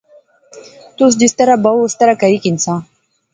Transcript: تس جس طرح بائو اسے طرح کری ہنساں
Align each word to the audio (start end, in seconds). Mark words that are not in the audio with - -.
تس 0.97 1.11
جس 1.21 1.33
طرح 1.39 1.55
بائو 1.63 1.79
اسے 1.85 1.97
طرح 2.01 2.15
کری 2.21 2.37
ہنساں 2.45 2.79